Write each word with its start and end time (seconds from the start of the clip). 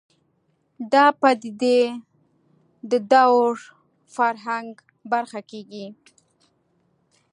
دا 0.93 1.05
پدیدې 1.21 1.79
د 2.89 2.91
دور 3.11 3.51
فرهنګ 4.15 4.69
برخه 5.11 5.39
کېږي 5.51 5.85